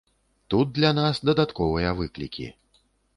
[0.53, 2.49] Тут для нас дадатковыя выклікі.